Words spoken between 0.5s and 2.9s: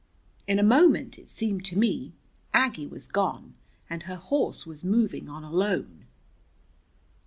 a moment, it seemed to me, Aggie